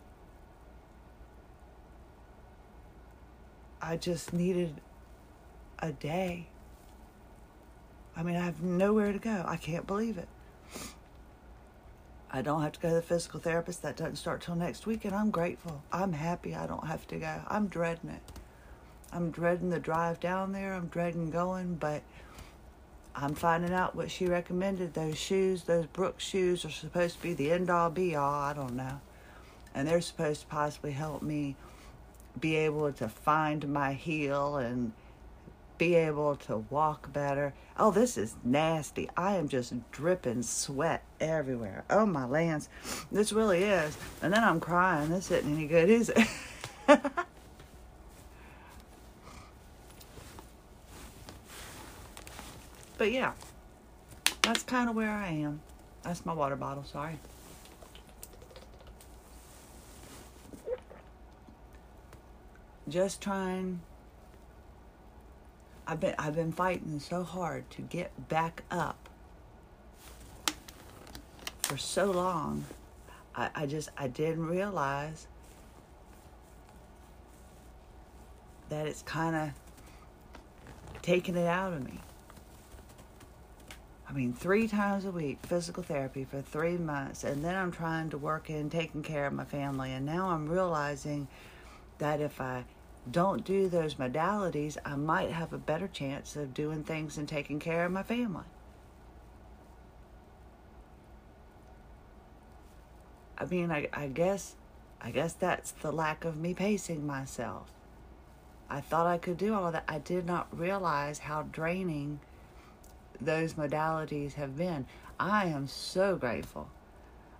I 3.81 3.97
just 3.97 4.33
needed 4.33 4.81
a 5.79 5.93
day 5.93 6.49
I 8.17 8.23
mean, 8.23 8.37
I 8.37 8.45
have 8.45 8.63
nowhere 8.63 9.13
to 9.13 9.19
go. 9.19 9.45
I 9.47 9.57
can't 9.57 9.87
believe 9.87 10.17
it. 10.17 10.29
I 12.31 12.43
don't 12.43 12.63
have 12.63 12.73
to 12.73 12.81
go 12.81 12.89
to 12.89 12.95
the 12.95 13.03
physical 13.03 13.41
therapist. 13.41 13.83
That 13.83 13.97
doesn't 13.97 14.17
start 14.17 14.41
till 14.41 14.57
next 14.57 14.87
week, 14.87 15.05
and 15.05 15.15
I'm 15.15 15.31
grateful. 15.31 15.83
I'm 15.93 16.13
happy 16.13 16.55
I 16.55 16.67
don't 16.67 16.87
have 16.87 17.07
to 17.09 17.17
go. 17.19 17.41
I'm 17.47 17.67
dreading 17.69 18.11
it. 18.11 18.23
I'm 19.13 19.31
dreading 19.31 19.71
the 19.71 19.79
drive 19.79 20.19
down 20.19 20.53
there. 20.53 20.75
I'm 20.75 20.87
dreading 20.87 21.31
going, 21.31 21.77
but 21.77 22.03
I'm 23.15 23.35
finding 23.35 23.73
out 23.73 23.95
what 23.95 24.11
she 24.11 24.27
recommended. 24.27 24.95
Those 24.95 25.17
shoes, 25.17 25.65
those 25.65 25.87
Brooks 25.87 26.25
shoes, 26.25 26.65
are 26.65 26.71
supposed 26.71 27.17
to 27.17 27.23
be 27.23 27.35
the 27.35 27.53
end 27.53 27.71
all 27.71 27.91
be 27.91 28.17
all. 28.17 28.35
I 28.35 28.53
don't 28.53 28.77
know. 28.77 29.01
And 29.75 29.87
they're 29.87 30.01
supposed 30.01 30.43
to 30.43 30.47
possibly 30.47 30.93
help 30.93 31.23
me 31.23 31.57
be 32.39 32.57
able 32.57 32.93
to 32.93 33.09
find 33.09 33.69
my 33.73 33.93
heel 33.93 34.57
and 34.57 34.93
be 35.79 35.95
able 35.95 36.37
to 36.37 36.59
walk 36.71 37.13
better. 37.13 37.55
Oh, 37.79 37.91
this 37.91 38.17
is 38.17 38.35
nasty. 38.43 39.11
I 39.17 39.37
am 39.37 39.49
just 39.49 39.75
dripping 39.91 40.43
sweat 40.43 41.03
everywhere. 41.21 41.85
Oh, 41.91 42.07
my 42.07 42.25
lands. 42.25 42.69
This 43.13 43.33
really 43.33 43.65
is. 43.65 43.97
And 44.23 44.33
then 44.33 44.43
I'm 44.43 44.61
crying. 44.61 45.11
This 45.11 45.31
isn't 45.31 45.53
any 45.53 45.67
good, 45.67 45.91
is 45.91 46.11
it? 46.11 46.27
but 52.99 53.13
yeah, 53.13 53.33
that's 54.43 54.63
kind 54.63 54.89
of 54.89 54.97
where 54.97 55.11
I 55.11 55.29
am. 55.29 55.61
That's 56.03 56.25
my 56.25 56.33
water 56.33 56.57
bottle, 56.57 56.85
sorry. 56.85 57.19
Just 62.89 63.21
trying 63.21 63.81
I've 65.87 66.01
been 66.01 66.15
I've 66.19 66.35
been 66.35 66.53
fighting 66.53 66.99
so 66.99 67.23
hard 67.23 67.71
to 67.71 67.83
get 67.83 68.29
back 68.29 68.65
up 68.71 69.09
for 71.63 71.77
so 71.77 72.11
long. 72.11 72.65
I, 73.35 73.51
I 73.55 73.67
just 73.67 73.91
I 73.97 74.09
didn't 74.09 74.47
realize 74.47 75.29
that 78.69 78.87
it's 78.87 79.03
kind 79.03 79.37
of 79.37 79.51
taking 81.03 81.37
it 81.37 81.47
out 81.47 81.73
of 81.73 81.85
me. 81.85 82.01
I 84.09 84.13
mean, 84.13 84.33
three 84.33 84.69
times 84.69 85.05
a 85.05 85.11
week, 85.11 85.39
physical 85.43 85.83
therapy 85.83 86.25
for 86.25 86.41
three 86.41 86.77
months, 86.77 87.25
and 87.25 87.45
then 87.45 87.55
I'm 87.57 87.73
trying 87.73 88.11
to 88.11 88.19
work 88.19 88.51
in 88.51 88.71
taking 88.71 89.03
care 89.03 89.27
of 89.27 89.33
my 89.33 89.45
family. 89.45 89.93
And 89.93 90.07
now 90.07 90.31
I'm 90.31 90.49
realizing 90.49 91.29
that 91.99 92.21
if 92.21 92.41
I 92.41 92.65
don't 93.11 93.45
do 93.45 93.69
those 93.69 93.95
modalities, 93.95 94.77
I 94.85 94.97
might 94.97 95.31
have 95.31 95.53
a 95.53 95.59
better 95.59 95.89
chance 95.89 96.37
of 96.37 96.55
doing 96.55 96.83
things 96.83 97.17
and 97.17 97.29
taking 97.29 97.59
care 97.61 97.85
of 97.85 97.93
my 97.93 98.03
family. 98.03 98.45
I 103.39 103.45
mean, 103.45 103.71
I, 103.71 103.89
I 103.93 104.09
guess, 104.09 104.57
I 105.01 105.11
guess 105.11 105.35
that's 105.35 105.71
the 105.71 105.93
lack 105.93 106.25
of 106.25 106.37
me 106.37 106.55
pacing 106.55 107.07
myself. 107.07 107.71
I 108.69 108.81
thought 108.81 109.07
I 109.07 109.19
could 109.19 109.37
do 109.37 109.55
all 109.55 109.71
that. 109.71 109.85
I 109.87 109.99
did 109.99 110.27
not 110.27 110.49
realize 110.57 111.21
how 111.21 111.43
draining 111.43 112.21
those 113.21 113.55
modalities 113.55 114.35
have 114.35 114.57
been. 114.57 114.87
I 115.21 115.47
am 115.47 115.69
so 115.69 116.17
grateful. 116.17 116.69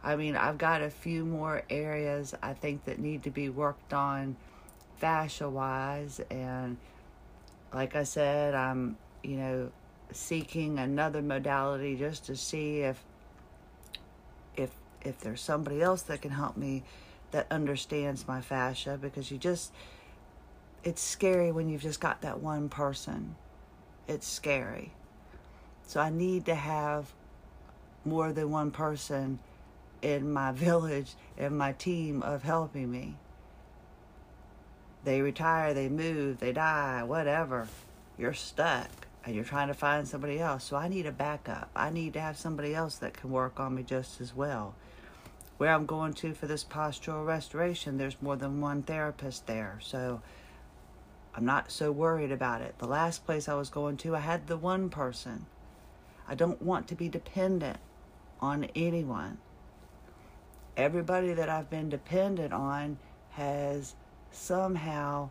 I 0.03 0.15
mean, 0.15 0.37
I've 0.37 0.59
got 0.59 0.83
a 0.83 0.91
few 0.91 1.25
more 1.25 1.63
areas 1.69 2.35
I 2.43 2.53
think 2.53 2.85
that 2.85 3.01
need 3.01 3.25
to 3.25 3.31
be 3.31 3.49
worked 3.49 3.93
on 3.93 4.37
fascia 4.99 5.49
wise 5.49 6.21
and 6.31 6.77
like 7.73 7.97
I 7.97 8.05
said, 8.05 8.55
I'm, 8.55 8.97
you 9.23 9.37
know, 9.37 9.71
seeking 10.13 10.79
another 10.79 11.21
modality 11.21 11.97
just 11.97 12.25
to 12.27 12.37
see 12.37 12.81
if 12.81 13.03
if 14.57 14.71
if 15.03 15.21
there's 15.21 15.41
somebody 15.41 15.83
else 15.83 16.03
that 16.03 16.23
can 16.23 16.31
help 16.31 16.57
me 16.57 16.85
that 17.33 17.47
understands 17.51 18.27
my 18.27 18.41
fascia 18.41 18.99
because 19.01 19.31
you 19.31 19.37
just 19.39 19.73
it's 20.85 21.03
scary 21.03 21.51
when 21.51 21.69
you've 21.69 21.83
just 21.83 22.01
got 22.01 22.23
that 22.23 22.41
one 22.41 22.69
person. 22.69 23.35
It's 24.07 24.27
scary. 24.27 24.93
So 25.87 26.01
I 26.01 26.11
need 26.11 26.47
to 26.47 26.55
have 26.55 27.13
more 28.05 28.33
than 28.33 28.51
one 28.51 28.71
person 28.71 29.41
in 30.01 30.33
my 30.33 30.53
village 30.69 31.15
and 31.37 31.59
my 31.59 31.73
team 31.73 32.23
of 32.23 32.43
helping 32.43 32.91
me 32.91 33.17
they 35.07 35.23
retire, 35.23 35.73
they 35.73 35.89
move, 35.89 36.41
they 36.41 36.53
die, 36.53 37.05
whatever. 37.05 37.69
You're 38.19 38.35
stuck 38.35 39.07
and 39.25 39.37
you're 39.37 39.45
trying 39.45 39.69
to 39.69 39.75
find 39.75 40.07
somebody 40.07 40.41
else. 40.41 40.65
So 40.65 40.77
I 40.77 40.89
need 40.89 41.07
a 41.07 41.13
backup. 41.13 41.71
I 41.77 41.91
need 41.91 42.15
to 42.15 42.21
have 42.21 42.37
somebody 42.37 42.75
else 42.75 42.97
that 42.97 43.17
can 43.17 43.31
work 43.31 43.61
on 43.61 43.77
me 43.77 43.85
just 43.85 44.21
as 44.21 44.35
well. 44.35 44.75
Where 45.59 45.73
I'm 45.73 45.87
going 45.87 46.13
to 46.15 46.35
for 46.35 46.49
this 46.49 46.65
postural 46.65 47.25
restoration, 47.25 47.99
there's 47.99 48.21
more 48.21 48.35
than 48.35 48.61
one 48.61 48.83
therapist 48.83 49.47
there. 49.47 49.79
So 49.81 50.23
I'm 51.37 51.45
not 51.45 51.71
so 51.71 51.93
worried 51.93 52.33
about 52.33 52.61
it. 52.61 52.77
The 52.81 52.89
last 52.89 53.25
place 53.25 53.49
I 53.49 53.55
was 53.55 53.71
going 53.71 53.99
to, 53.99 54.17
I 54.17 54.21
had 54.21 54.49
the 54.49 54.57
one 54.57 54.91
person. 54.91 55.47
I 56.27 56.35
don't 56.35 56.61
want 56.61 56.89
to 56.89 56.97
be 56.97 57.09
dependent 57.09 57.79
on 58.41 58.65
anyone. 58.75 59.39
Everybody 60.77 61.33
that 61.33 61.49
I've 61.49 61.71
been 61.71 61.89
dependent 61.89 62.53
on 62.53 62.99
has 63.31 63.95
somehow, 64.37 65.31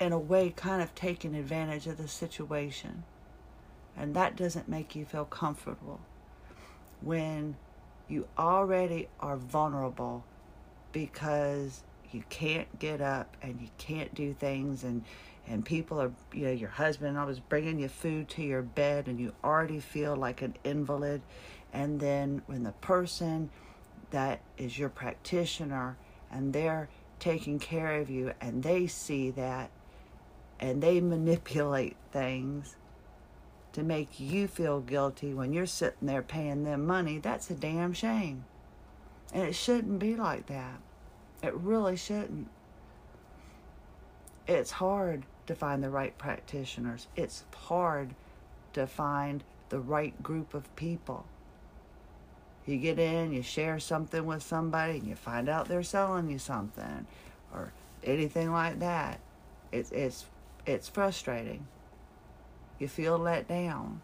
in 0.00 0.12
a 0.12 0.18
way, 0.18 0.52
kind 0.54 0.82
of 0.82 0.94
taking 0.94 1.34
advantage 1.34 1.86
of 1.86 1.98
the 1.98 2.08
situation. 2.08 3.04
And 3.96 4.14
that 4.14 4.36
doesn't 4.36 4.68
make 4.68 4.94
you 4.94 5.04
feel 5.04 5.24
comfortable 5.24 6.00
when 7.00 7.56
you 8.08 8.26
already 8.38 9.08
are 9.20 9.36
vulnerable 9.36 10.24
because 10.92 11.82
you 12.10 12.22
can't 12.30 12.78
get 12.78 13.00
up 13.00 13.36
and 13.42 13.60
you 13.60 13.68
can't 13.76 14.14
do 14.14 14.32
things 14.32 14.82
and 14.82 15.04
and 15.46 15.64
people 15.64 16.00
are 16.00 16.12
you 16.32 16.46
know 16.46 16.50
your 16.50 16.70
husband 16.70 17.18
I 17.18 17.24
was 17.24 17.38
bringing 17.38 17.78
you 17.78 17.88
food 17.88 18.28
to 18.30 18.42
your 18.42 18.62
bed 18.62 19.08
and 19.08 19.20
you 19.20 19.34
already 19.44 19.80
feel 19.80 20.16
like 20.16 20.42
an 20.42 20.54
invalid 20.64 21.20
and 21.72 22.00
then 22.00 22.42
when 22.46 22.62
the 22.62 22.72
person 22.72 23.50
that 24.10 24.40
is 24.56 24.78
your 24.78 24.88
practitioner 24.88 25.96
and 26.30 26.52
they're 26.52 26.88
taking 27.18 27.58
care 27.58 27.96
of 28.00 28.10
you 28.10 28.32
and 28.40 28.62
they 28.62 28.86
see 28.86 29.30
that 29.30 29.70
and 30.60 30.82
they 30.82 31.00
manipulate 31.00 31.96
things 32.12 32.76
to 33.72 33.82
make 33.82 34.18
you 34.18 34.48
feel 34.48 34.80
guilty 34.80 35.32
when 35.32 35.52
you're 35.52 35.66
sitting 35.66 36.08
there 36.08 36.22
paying 36.22 36.64
them 36.64 36.86
money, 36.86 37.18
that's 37.18 37.50
a 37.50 37.54
damn 37.54 37.92
shame. 37.92 38.44
And 39.32 39.44
it 39.44 39.54
shouldn't 39.54 39.98
be 39.98 40.16
like 40.16 40.46
that. 40.46 40.80
It 41.42 41.54
really 41.54 41.96
shouldn't. 41.96 42.48
It's 44.46 44.70
hard 44.70 45.26
to 45.46 45.54
find 45.54 45.84
the 45.84 45.90
right 45.90 46.16
practitioners. 46.18 47.06
It's 47.14 47.44
hard 47.54 48.14
to 48.72 48.86
find 48.86 49.44
the 49.68 49.78
right 49.78 50.20
group 50.22 50.54
of 50.54 50.74
people. 50.74 51.26
You 52.68 52.76
get 52.76 52.98
in, 52.98 53.32
you 53.32 53.40
share 53.40 53.78
something 53.78 54.26
with 54.26 54.42
somebody, 54.42 54.98
and 54.98 55.06
you 55.06 55.14
find 55.14 55.48
out 55.48 55.68
they're 55.68 55.82
selling 55.82 56.28
you 56.28 56.38
something, 56.38 57.06
or 57.50 57.72
anything 58.04 58.52
like 58.52 58.78
that. 58.80 59.20
It's 59.72 59.90
it's 59.90 60.26
it's 60.66 60.86
frustrating. 60.86 61.66
You 62.78 62.86
feel 62.86 63.16
let 63.16 63.48
down. 63.48 64.02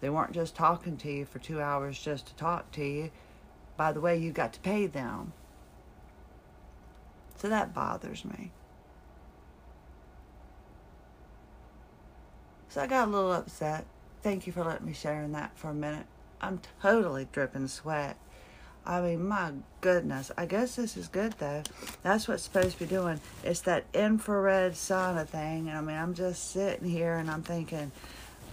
They 0.00 0.08
weren't 0.08 0.32
just 0.32 0.56
talking 0.56 0.96
to 0.96 1.12
you 1.12 1.26
for 1.26 1.38
two 1.38 1.60
hours 1.60 1.98
just 1.98 2.28
to 2.28 2.34
talk 2.36 2.70
to 2.72 2.84
you. 2.84 3.10
By 3.76 3.92
the 3.92 4.00
way, 4.00 4.16
you 4.16 4.32
got 4.32 4.54
to 4.54 4.60
pay 4.60 4.86
them. 4.86 5.34
So 7.36 7.50
that 7.50 7.74
bothers 7.74 8.24
me. 8.24 8.52
So 12.70 12.80
I 12.80 12.86
got 12.86 13.08
a 13.08 13.10
little 13.10 13.32
upset. 13.32 13.84
Thank 14.22 14.46
you 14.46 14.52
for 14.54 14.64
letting 14.64 14.86
me 14.86 14.94
share 14.94 15.22
in 15.22 15.32
that 15.32 15.58
for 15.58 15.68
a 15.68 15.74
minute. 15.74 16.06
I'm 16.44 16.60
totally 16.82 17.26
dripping 17.32 17.68
sweat. 17.68 18.18
I 18.84 19.00
mean, 19.00 19.26
my 19.26 19.52
goodness. 19.80 20.30
I 20.36 20.44
guess 20.44 20.76
this 20.76 20.94
is 20.94 21.08
good 21.08 21.32
though. 21.38 21.62
That's 22.02 22.28
what's 22.28 22.42
supposed 22.42 22.72
to 22.72 22.84
be 22.84 22.86
doing. 22.86 23.18
It's 23.42 23.60
that 23.62 23.86
infrared 23.94 24.72
sauna 24.72 25.26
thing. 25.26 25.70
And 25.70 25.78
I 25.78 25.80
mean, 25.80 25.96
I'm 25.96 26.12
just 26.12 26.50
sitting 26.50 26.88
here 26.88 27.14
and 27.14 27.30
I'm 27.30 27.42
thinking, 27.42 27.92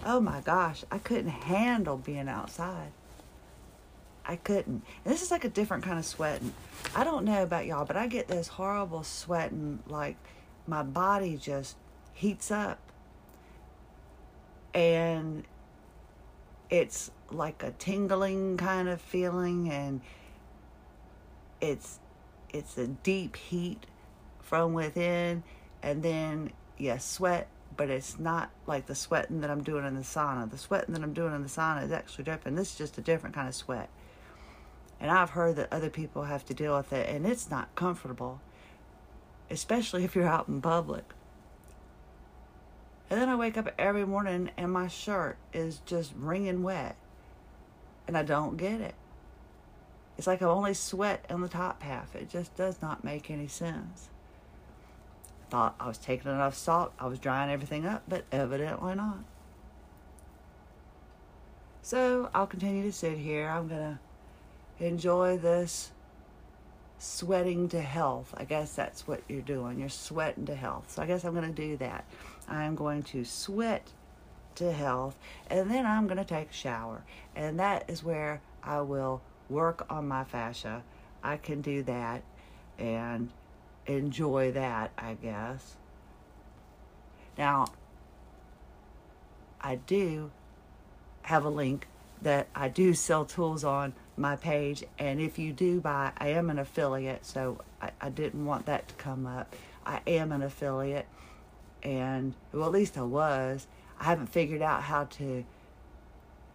oh 0.05 0.21
my 0.21 0.39
gosh, 0.39 0.85
I 0.89 0.99
couldn't 0.99 1.31
handle 1.31 1.97
being 1.97 2.29
outside. 2.29 2.93
I 4.25 4.37
couldn't. 4.37 4.83
And 5.03 5.13
this 5.13 5.21
is 5.21 5.29
like 5.29 5.43
a 5.43 5.49
different 5.49 5.83
kind 5.83 5.99
of 5.99 6.05
sweating. 6.05 6.53
I 6.95 7.03
don't 7.03 7.25
know 7.25 7.43
about 7.43 7.65
y'all, 7.65 7.83
but 7.83 7.97
I 7.97 8.07
get 8.07 8.29
this 8.29 8.47
horrible 8.47 9.03
sweating 9.03 9.79
like 9.87 10.15
my 10.65 10.83
body 10.83 11.35
just 11.35 11.75
heats 12.13 12.51
up. 12.51 12.79
And 14.73 15.43
it's 16.71 17.11
like 17.29 17.61
a 17.61 17.71
tingling 17.71 18.57
kind 18.57 18.89
of 18.89 18.99
feeling 18.99 19.69
and 19.69 20.01
it's 21.59 21.99
it's 22.49 22.77
a 22.77 22.87
deep 22.87 23.35
heat 23.35 23.85
from 24.39 24.73
within 24.73 25.43
and 25.83 26.01
then 26.01 26.51
you 26.77 26.97
sweat 26.97 27.47
but 27.77 27.89
it's 27.89 28.19
not 28.19 28.49
like 28.67 28.85
the 28.87 28.95
sweating 28.95 29.41
that 29.41 29.49
I'm 29.49 29.63
doing 29.63 29.85
in 29.85 29.95
the 29.95 30.01
sauna. 30.01 30.49
The 30.49 30.57
sweating 30.57 30.93
that 30.93 31.03
I'm 31.03 31.13
doing 31.13 31.33
in 31.33 31.41
the 31.41 31.49
sauna 31.49 31.83
is 31.83 31.91
actually 31.91 32.25
different. 32.25 32.57
This 32.57 32.71
is 32.71 32.77
just 32.77 32.97
a 32.97 33.01
different 33.01 33.33
kind 33.33 33.47
of 33.47 33.55
sweat. 33.55 33.89
And 34.99 35.09
I've 35.09 35.31
heard 35.31 35.55
that 35.55 35.71
other 35.71 35.89
people 35.89 36.23
have 36.23 36.45
to 36.47 36.53
deal 36.53 36.75
with 36.75 36.91
it 36.93 37.09
and 37.09 37.25
it's 37.25 37.49
not 37.49 37.73
comfortable, 37.75 38.41
especially 39.49 40.03
if 40.03 40.15
you're 40.15 40.27
out 40.27 40.47
in 40.47 40.61
public. 40.61 41.05
And 43.11 43.19
then 43.19 43.27
I 43.27 43.35
wake 43.35 43.57
up 43.57 43.69
every 43.77 44.05
morning 44.05 44.51
and 44.55 44.71
my 44.71 44.87
shirt 44.87 45.35
is 45.51 45.81
just 45.85 46.13
wringing 46.17 46.63
wet. 46.63 46.95
And 48.07 48.17
I 48.17 48.23
don't 48.23 48.55
get 48.55 48.79
it. 48.79 48.95
It's 50.17 50.27
like 50.27 50.41
I 50.41 50.45
only 50.45 50.73
sweat 50.73 51.25
on 51.29 51.41
the 51.41 51.49
top 51.49 51.83
half. 51.83 52.15
It 52.15 52.29
just 52.29 52.55
does 52.55 52.81
not 52.81 53.03
make 53.03 53.29
any 53.29 53.49
sense. 53.49 54.07
Thought 55.49 55.75
I 55.77 55.89
was 55.89 55.97
taking 55.97 56.31
enough 56.31 56.55
salt, 56.55 56.93
I 56.97 57.07
was 57.07 57.19
drying 57.19 57.51
everything 57.51 57.85
up, 57.85 58.03
but 58.07 58.23
evidently 58.31 58.95
not. 58.95 59.25
So 61.81 62.29
I'll 62.33 62.47
continue 62.47 62.83
to 62.83 62.93
sit 62.93 63.17
here. 63.17 63.49
I'm 63.49 63.67
going 63.67 63.99
to 64.79 64.85
enjoy 64.85 65.37
this 65.37 65.91
sweating 66.97 67.67
to 67.69 67.81
health. 67.81 68.33
I 68.37 68.45
guess 68.45 68.73
that's 68.73 69.05
what 69.05 69.21
you're 69.27 69.41
doing. 69.41 69.79
You're 69.79 69.89
sweating 69.89 70.45
to 70.45 70.55
health. 70.55 70.91
So 70.91 71.01
I 71.01 71.07
guess 71.07 71.25
I'm 71.25 71.33
going 71.33 71.53
to 71.53 71.61
do 71.61 71.75
that. 71.77 72.05
I'm 72.51 72.75
going 72.75 73.03
to 73.03 73.23
sweat 73.23 73.87
to 74.55 74.71
health 74.71 75.17
and 75.49 75.71
then 75.71 75.85
I'm 75.85 76.05
going 76.05 76.17
to 76.17 76.25
take 76.25 76.49
a 76.49 76.53
shower. 76.53 77.03
And 77.35 77.59
that 77.59 77.89
is 77.89 78.03
where 78.03 78.41
I 78.61 78.81
will 78.81 79.21
work 79.49 79.85
on 79.89 80.07
my 80.07 80.23
fascia. 80.23 80.83
I 81.23 81.37
can 81.37 81.61
do 81.61 81.81
that 81.83 82.23
and 82.77 83.29
enjoy 83.85 84.51
that, 84.51 84.91
I 84.97 85.13
guess. 85.13 85.75
Now, 87.37 87.67
I 89.61 89.75
do 89.75 90.31
have 91.23 91.45
a 91.45 91.49
link 91.49 91.87
that 92.21 92.47
I 92.53 92.67
do 92.67 92.93
sell 92.93 93.25
tools 93.25 93.63
on 93.63 93.93
my 94.17 94.35
page. 94.35 94.83
And 94.99 95.19
if 95.19 95.39
you 95.39 95.53
do 95.53 95.79
buy, 95.79 96.11
I 96.17 96.29
am 96.29 96.49
an 96.49 96.59
affiliate, 96.59 97.25
so 97.25 97.59
I, 97.81 97.91
I 98.01 98.09
didn't 98.09 98.45
want 98.45 98.65
that 98.65 98.87
to 98.89 98.93
come 98.95 99.25
up. 99.25 99.55
I 99.85 100.01
am 100.05 100.31
an 100.31 100.41
affiliate, 100.41 101.07
and 101.83 102.33
well, 102.51 102.65
at 102.65 102.71
least 102.71 102.97
I 102.97 103.03
was. 103.03 103.67
I 103.99 104.05
haven't 104.05 104.27
figured 104.27 104.61
out 104.61 104.83
how 104.83 105.05
to 105.05 105.45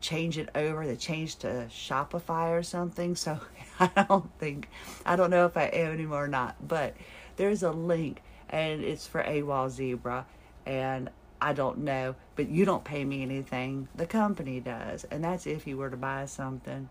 change 0.01 0.39
it 0.39 0.49
over. 0.55 0.87
They 0.87 0.97
changed 0.97 1.41
to 1.41 1.67
Shopify 1.71 2.57
or 2.57 2.62
something, 2.62 3.17
so 3.17 3.41
I 3.81 4.05
don't 4.09 4.31
think, 4.39 4.69
I 5.05 5.17
don't 5.17 5.31
know 5.31 5.47
if 5.47 5.57
I 5.57 5.65
am 5.65 5.93
anymore 5.93 6.25
or 6.25 6.29
not. 6.29 6.57
But 6.67 6.95
there's 7.37 7.62
a 7.62 7.71
link, 7.71 8.23
and 8.51 8.83
it's 8.83 9.07
for 9.07 9.23
AWOL 9.23 9.71
Zebra, 9.71 10.27
and 10.65 11.11
I 11.41 11.53
don't 11.53 11.79
know, 11.79 12.15
but 12.35 12.49
you 12.49 12.65
don't 12.65 12.85
pay 12.85 13.05
me 13.05 13.23
anything. 13.23 13.89
The 13.95 14.07
company 14.07 14.61
does, 14.61 15.05
and 15.05 15.23
that's 15.23 15.47
if 15.47 15.67
you 15.67 15.77
were 15.77 15.91
to 15.91 15.97
buy 15.97 16.27
something. 16.27 16.89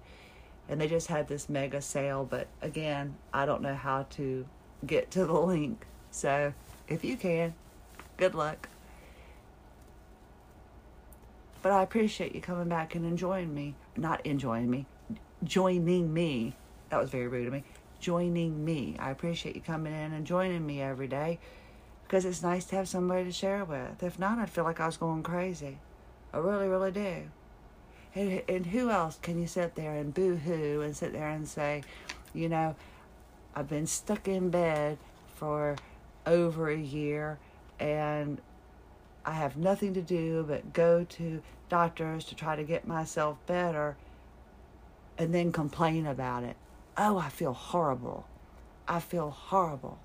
And 0.68 0.82
they 0.82 0.88
just 0.88 1.08
had 1.08 1.28
this 1.28 1.48
mega 1.48 1.82
sale, 1.82 2.26
but 2.30 2.48
again, 2.62 3.16
I 3.34 3.46
don't 3.46 3.62
know 3.62 3.76
how 3.76 4.04
to 4.12 4.46
get 4.86 5.12
to 5.12 5.26
the 5.26 5.34
link. 5.40 5.86
So 6.12 6.54
if 6.88 7.04
you 7.04 7.18
can, 7.18 7.54
good 8.18 8.36
luck. 8.36 8.70
But 11.62 11.72
I 11.72 11.82
appreciate 11.82 12.36
you 12.36 12.42
coming 12.42 12.70
back 12.70 12.94
and 12.94 13.06
enjoying 13.06 13.54
me. 13.54 13.76
Not 13.98 14.26
enjoying 14.26 14.70
me, 14.70 14.86
joining 15.44 16.14
me. 16.14 16.56
That 16.90 17.00
was 17.00 17.10
very 17.10 17.28
rude 17.28 17.48
of 17.48 17.54
me. 17.54 17.64
Joining 18.00 18.64
me. 18.64 18.96
I 19.00 19.10
appreciate 19.10 19.56
you 19.56 19.62
coming 19.62 19.94
in 19.94 20.14
and 20.14 20.28
joining 20.28 20.66
me 20.66 20.82
every 20.82 21.08
day 21.08 21.40
because 22.04 22.24
it's 22.24 22.44
nice 22.44 22.66
to 22.66 22.76
have 22.76 22.88
somebody 22.88 23.24
to 23.24 23.32
share 23.32 23.66
with. 23.66 24.04
If 24.04 24.20
not, 24.20 24.38
I'd 24.38 24.50
feel 24.50 24.64
like 24.64 24.80
I 24.80 24.86
was 24.86 24.98
going 24.98 25.24
crazy. 25.24 25.80
I 26.34 26.38
really, 26.38 26.68
really 26.68 26.92
do. 26.92 27.24
And, 28.14 28.44
and 28.48 28.66
who 28.68 28.92
else 28.92 29.18
can 29.22 29.40
you 29.40 29.48
sit 29.48 29.76
there 29.76 29.96
and 29.96 30.14
boo 30.14 30.36
hoo 30.36 30.82
and 30.82 30.96
sit 30.96 31.14
there 31.14 31.30
and 31.30 31.48
say, 31.48 31.84
you 32.34 32.48
know, 32.48 32.76
I've 33.56 33.70
been 33.70 33.88
stuck 33.88 34.28
in 34.28 34.50
bed 34.50 34.98
for 35.34 35.78
over 36.26 36.70
a 36.70 36.78
year 36.78 37.40
and 37.80 38.42
I 39.26 39.32
have 39.32 39.58
nothing 39.58 39.94
to 39.96 40.02
do 40.02 40.46
but 40.48 40.74
go 40.74 41.04
to 41.04 41.42
doctors 41.70 42.26
to 42.26 42.36
try 42.36 42.56
to 42.56 42.64
get 42.64 42.88
myself 42.88 43.38
better 43.48 43.98
and 45.18 45.34
then 45.34 45.52
complain 45.52 46.06
about 46.06 46.44
it. 46.44 46.56
Oh, 46.98 47.18
I 47.18 47.30
feel 47.30 47.54
horrible. 47.54 48.28
I 48.88 49.00
feel 49.00 49.32
horrible. 49.32 50.00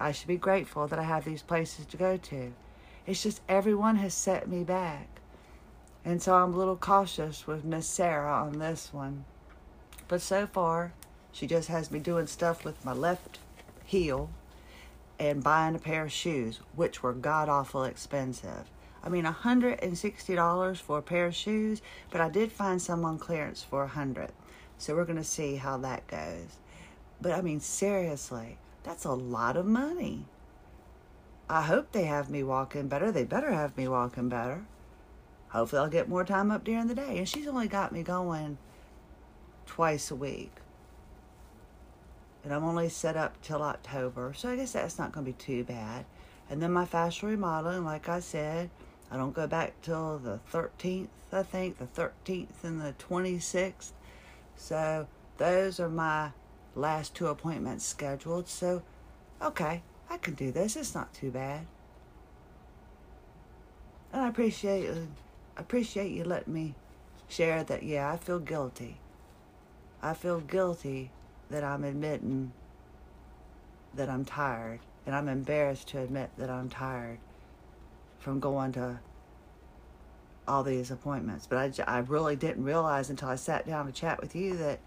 I 0.00 0.12
should 0.12 0.28
be 0.28 0.36
grateful 0.36 0.86
that 0.88 0.98
I 0.98 1.04
have 1.04 1.24
these 1.24 1.42
places 1.42 1.86
to 1.86 1.96
go 1.96 2.16
to. 2.16 2.52
It's 3.06 3.22
just 3.22 3.40
everyone 3.48 3.96
has 3.96 4.14
set 4.14 4.48
me 4.48 4.64
back. 4.64 5.08
And 6.04 6.20
so 6.20 6.34
I'm 6.34 6.52
a 6.52 6.56
little 6.56 6.76
cautious 6.76 7.46
with 7.46 7.64
Miss 7.64 7.86
Sarah 7.86 8.34
on 8.34 8.58
this 8.58 8.92
one. 8.92 9.24
But 10.08 10.20
so 10.20 10.46
far, 10.46 10.92
she 11.32 11.46
just 11.46 11.68
has 11.68 11.90
me 11.90 11.98
doing 12.00 12.26
stuff 12.26 12.64
with 12.64 12.84
my 12.84 12.92
left 12.92 13.38
heel 13.84 14.30
and 15.18 15.42
buying 15.42 15.74
a 15.74 15.78
pair 15.78 16.04
of 16.04 16.12
shoes, 16.12 16.60
which 16.74 17.02
were 17.02 17.12
god 17.12 17.48
awful 17.48 17.84
expensive. 17.84 18.70
I 19.02 19.08
mean, 19.08 19.24
$160 19.24 20.80
for 20.80 20.98
a 20.98 21.02
pair 21.02 21.26
of 21.26 21.34
shoes, 21.34 21.82
but 22.10 22.20
I 22.20 22.30
did 22.30 22.50
find 22.50 22.80
some 22.80 23.04
on 23.04 23.18
clearance 23.18 23.62
for 23.62 23.82
a 23.82 23.86
100 23.86 24.32
So 24.78 24.96
we're 24.96 25.04
going 25.04 25.18
to 25.18 25.24
see 25.24 25.56
how 25.56 25.76
that 25.78 26.06
goes. 26.06 26.56
But 27.20 27.32
I 27.32 27.42
mean, 27.42 27.60
seriously, 27.60 28.58
that's 28.82 29.04
a 29.04 29.12
lot 29.12 29.56
of 29.56 29.66
money. 29.66 30.24
I 31.48 31.62
hope 31.62 31.92
they 31.92 32.04
have 32.04 32.30
me 32.30 32.42
walking 32.42 32.88
better. 32.88 33.12
They 33.12 33.24
better 33.24 33.52
have 33.52 33.76
me 33.76 33.86
walking 33.86 34.30
better. 34.30 34.64
Hopefully, 35.48 35.82
I'll 35.82 35.88
get 35.88 36.08
more 36.08 36.24
time 36.24 36.50
up 36.50 36.64
during 36.64 36.86
the 36.86 36.94
day. 36.94 37.18
And 37.18 37.28
she's 37.28 37.46
only 37.46 37.68
got 37.68 37.92
me 37.92 38.02
going 38.02 38.56
twice 39.66 40.10
a 40.10 40.16
week. 40.16 40.52
And 42.44 42.52
I'm 42.52 42.64
only 42.64 42.90
set 42.90 43.16
up 43.16 43.40
till 43.42 43.62
October. 43.62 44.34
So 44.36 44.50
I 44.50 44.56
guess 44.56 44.72
that's 44.72 44.98
not 44.98 45.12
going 45.12 45.24
to 45.24 45.32
be 45.32 45.38
too 45.38 45.64
bad. 45.64 46.04
And 46.50 46.62
then 46.62 46.72
my 46.72 46.84
fascial 46.84 47.30
remodeling, 47.30 47.84
like 47.84 48.08
I 48.08 48.20
said, 48.20 48.68
I 49.10 49.16
don't 49.16 49.34
go 49.34 49.46
back 49.46 49.80
till 49.80 50.18
the 50.18 50.38
13th, 50.52 51.08
I 51.32 51.42
think, 51.42 51.78
the 51.78 51.86
13th 51.86 52.62
and 52.62 52.80
the 52.80 52.94
26th. 52.98 53.92
So 54.56 55.08
those 55.38 55.80
are 55.80 55.88
my 55.88 56.30
last 56.74 57.14
two 57.14 57.28
appointments 57.28 57.86
scheduled. 57.86 58.48
So, 58.48 58.82
okay, 59.40 59.82
I 60.10 60.18
can 60.18 60.34
do 60.34 60.52
this. 60.52 60.76
It's 60.76 60.94
not 60.94 61.14
too 61.14 61.30
bad. 61.30 61.66
And 64.12 64.22
I 64.22 64.28
appreciate 64.28 64.88
uh, 64.90 65.06
appreciate 65.56 66.12
you 66.12 66.24
letting 66.24 66.52
me 66.52 66.74
share 67.26 67.64
that. 67.64 67.82
Yeah, 67.82 68.12
I 68.12 68.16
feel 68.16 68.38
guilty. 68.38 68.98
I 70.02 70.14
feel 70.14 70.40
guilty 70.40 71.10
that 71.50 71.64
I'm 71.64 71.84
admitting 71.84 72.52
that 73.94 74.08
I'm 74.08 74.24
tired. 74.24 74.80
And 75.06 75.14
I'm 75.14 75.28
embarrassed 75.28 75.88
to 75.88 76.00
admit 76.00 76.30
that 76.38 76.48
I'm 76.48 76.68
tired 76.70 77.18
from 78.18 78.40
going 78.40 78.72
to 78.72 79.00
all 80.48 80.62
these 80.62 80.90
appointments. 80.90 81.46
But 81.46 81.80
I, 81.86 81.96
I 81.96 81.98
really 81.98 82.36
didn't 82.36 82.64
realize 82.64 83.10
until 83.10 83.28
I 83.28 83.36
sat 83.36 83.66
down 83.66 83.86
to 83.86 83.92
chat 83.92 84.20
with 84.20 84.34
you 84.34 84.56
that 84.56 84.78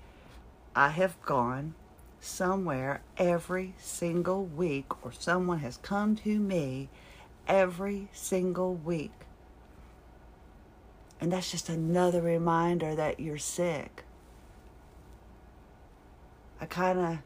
I 0.76 0.90
have 0.90 1.22
gone 1.24 1.76
somewhere 2.20 3.02
every 3.18 3.76
single 3.78 4.46
week, 4.46 5.06
or 5.06 5.12
someone 5.12 5.60
has 5.60 5.78
come 5.78 6.16
to 6.18 6.40
me 6.40 6.90
every 7.48 8.10
single 8.12 8.74
week. 8.74 9.12
And 11.20 11.32
that's 11.32 11.52
just 11.52 11.70
another 11.70 12.22
reminder 12.22 12.96
that 12.96 13.20
you're 13.20 13.38
sick. 13.38 14.04
I 16.60 16.66
kind 16.66 17.00
of 17.00 17.18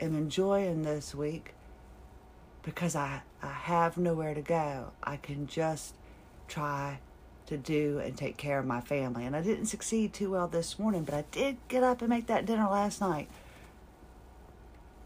am 0.00 0.16
enjoying 0.16 0.82
this 0.82 1.14
week 1.14 1.54
because 2.62 2.96
I, 2.96 3.22
I 3.42 3.52
have 3.52 3.96
nowhere 3.96 4.34
to 4.34 4.42
go. 4.42 4.92
I 5.02 5.16
can 5.16 5.46
just 5.46 5.94
try 6.48 6.98
to 7.46 7.56
do 7.56 7.98
and 7.98 8.16
take 8.16 8.36
care 8.36 8.58
of 8.58 8.66
my 8.66 8.80
family. 8.80 9.24
And 9.24 9.36
I 9.36 9.42
didn't 9.42 9.66
succeed 9.66 10.12
too 10.12 10.32
well 10.32 10.48
this 10.48 10.78
morning, 10.78 11.04
but 11.04 11.14
I 11.14 11.24
did 11.30 11.56
get 11.68 11.82
up 11.82 12.00
and 12.00 12.08
make 12.08 12.26
that 12.26 12.46
dinner 12.46 12.68
last 12.68 13.00
night. 13.00 13.28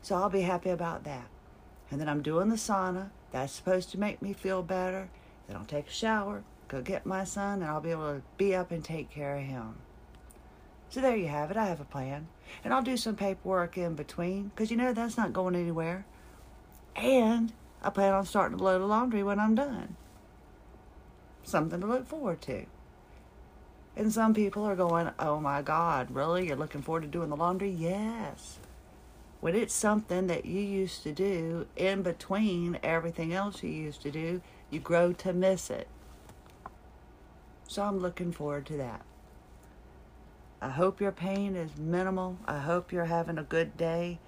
So 0.02 0.14
I'll 0.16 0.30
be 0.30 0.42
happy 0.42 0.70
about 0.70 1.04
that. 1.04 1.26
And 1.90 2.00
then 2.00 2.08
I'm 2.08 2.22
doing 2.22 2.48
the 2.48 2.56
sauna. 2.56 3.10
That's 3.32 3.52
supposed 3.52 3.90
to 3.90 4.00
make 4.00 4.22
me 4.22 4.32
feel 4.32 4.62
better. 4.62 5.08
Then 5.46 5.56
I'll 5.56 5.64
take 5.64 5.88
a 5.88 5.92
shower, 5.92 6.44
go 6.68 6.80
get 6.80 7.06
my 7.06 7.24
son, 7.24 7.62
and 7.62 7.70
I'll 7.70 7.80
be 7.80 7.90
able 7.90 8.14
to 8.14 8.22
be 8.36 8.54
up 8.54 8.70
and 8.70 8.84
take 8.84 9.10
care 9.10 9.36
of 9.36 9.42
him. 9.42 9.76
So 10.88 11.00
there 11.00 11.16
you 11.16 11.28
have 11.28 11.50
it. 11.50 11.56
I 11.56 11.66
have 11.66 11.80
a 11.80 11.84
plan. 11.84 12.28
And 12.64 12.72
I'll 12.72 12.82
do 12.82 12.96
some 12.96 13.16
paperwork 13.16 13.76
in 13.76 13.94
between 13.94 14.48
because 14.48 14.70
you 14.70 14.76
know 14.76 14.92
that's 14.92 15.16
not 15.16 15.32
going 15.32 15.54
anywhere. 15.54 16.06
And 16.94 17.52
I 17.82 17.90
plan 17.90 18.14
on 18.14 18.24
starting 18.24 18.58
to 18.58 18.64
load 18.64 18.80
the 18.80 18.86
laundry 18.86 19.22
when 19.22 19.38
I'm 19.38 19.54
done. 19.54 19.96
Something 21.42 21.80
to 21.80 21.86
look 21.86 22.06
forward 22.06 22.40
to. 22.42 22.66
And 23.96 24.12
some 24.12 24.34
people 24.34 24.64
are 24.64 24.76
going, 24.76 25.10
oh 25.18 25.40
my 25.40 25.62
God, 25.62 26.10
really? 26.10 26.46
You're 26.46 26.56
looking 26.56 26.82
forward 26.82 27.02
to 27.02 27.08
doing 27.08 27.30
the 27.30 27.36
laundry? 27.36 27.70
Yes. 27.70 28.58
When 29.40 29.54
it's 29.54 29.74
something 29.74 30.26
that 30.26 30.44
you 30.44 30.60
used 30.60 31.02
to 31.04 31.12
do 31.12 31.66
in 31.76 32.02
between 32.02 32.78
everything 32.82 33.32
else 33.32 33.62
you 33.62 33.70
used 33.70 34.02
to 34.02 34.10
do, 34.10 34.40
you 34.70 34.80
grow 34.80 35.12
to 35.14 35.32
miss 35.32 35.70
it. 35.70 35.88
So 37.68 37.82
I'm 37.82 37.98
looking 37.98 38.32
forward 38.32 38.66
to 38.66 38.76
that. 38.78 39.02
I 40.60 40.70
hope 40.70 41.00
your 41.00 41.12
pain 41.12 41.54
is 41.54 41.76
minimal. 41.76 42.38
I 42.46 42.58
hope 42.58 42.92
you're 42.92 43.04
having 43.04 43.38
a 43.38 43.42
good 43.42 43.76
day. 43.76 44.18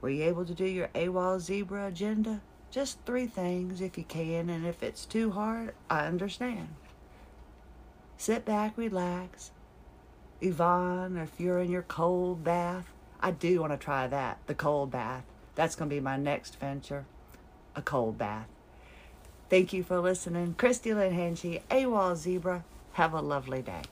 Were 0.00 0.08
you 0.08 0.24
able 0.24 0.44
to 0.46 0.54
do 0.54 0.64
your 0.64 0.88
AWOL 0.94 1.40
Zebra 1.40 1.86
agenda? 1.86 2.40
Just 2.70 2.98
three 3.04 3.26
things 3.26 3.80
if 3.80 3.98
you 3.98 4.04
can, 4.04 4.48
and 4.48 4.66
if 4.66 4.82
it's 4.82 5.04
too 5.04 5.30
hard, 5.30 5.74
I 5.90 6.06
understand. 6.06 6.68
Sit 8.16 8.44
back, 8.44 8.76
relax. 8.76 9.50
Yvonne, 10.40 11.16
if 11.16 11.38
you're 11.38 11.60
in 11.60 11.70
your 11.70 11.82
cold 11.82 12.44
bath, 12.44 12.92
I 13.20 13.32
do 13.32 13.60
want 13.60 13.72
to 13.72 13.78
try 13.78 14.06
that, 14.06 14.38
the 14.46 14.54
cold 14.54 14.90
bath. 14.90 15.24
That's 15.54 15.74
going 15.74 15.90
to 15.90 15.96
be 15.96 16.00
my 16.00 16.16
next 16.16 16.58
venture, 16.60 17.04
a 17.74 17.82
cold 17.82 18.16
bath. 18.16 18.46
Thank 19.50 19.72
you 19.72 19.82
for 19.82 19.98
listening. 20.00 20.54
Christie 20.54 20.94
Lynn 20.94 21.14
Hanchey, 21.14 21.62
AWOL 21.70 22.16
Zebra. 22.16 22.64
Have 22.92 23.14
a 23.14 23.20
lovely 23.20 23.62
day. 23.62 23.82